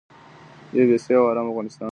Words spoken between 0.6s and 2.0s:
یو بسیا او ارام افغانستان.